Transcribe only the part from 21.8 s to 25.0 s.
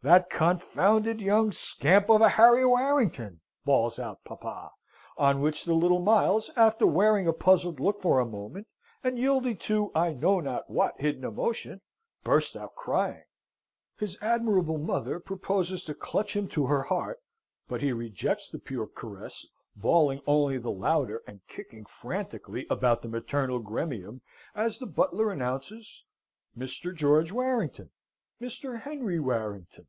frantically about the maternal gremium, as the